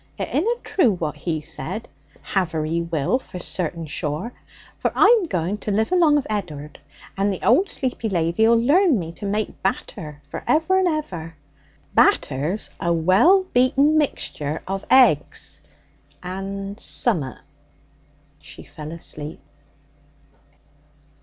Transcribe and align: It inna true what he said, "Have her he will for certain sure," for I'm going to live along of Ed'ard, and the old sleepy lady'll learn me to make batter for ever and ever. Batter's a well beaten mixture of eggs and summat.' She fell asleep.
It 0.17 0.29
inna 0.33 0.55
true 0.63 0.93
what 0.93 1.15
he 1.15 1.39
said, 1.41 1.87
"Have 2.23 2.53
her 2.53 2.65
he 2.65 2.81
will 2.81 3.19
for 3.19 3.37
certain 3.37 3.85
sure," 3.85 4.33
for 4.79 4.91
I'm 4.95 5.25
going 5.25 5.57
to 5.57 5.69
live 5.71 5.91
along 5.91 6.17
of 6.17 6.25
Ed'ard, 6.27 6.79
and 7.15 7.31
the 7.31 7.45
old 7.47 7.69
sleepy 7.69 8.09
lady'll 8.09 8.57
learn 8.59 8.97
me 8.97 9.11
to 9.11 9.27
make 9.27 9.61
batter 9.61 10.19
for 10.27 10.43
ever 10.47 10.79
and 10.79 10.87
ever. 10.87 11.35
Batter's 11.93 12.71
a 12.79 12.91
well 12.91 13.43
beaten 13.53 13.99
mixture 13.99 14.63
of 14.67 14.85
eggs 14.89 15.61
and 16.23 16.79
summat.' 16.79 17.43
She 18.39 18.63
fell 18.63 18.91
asleep. 18.91 19.39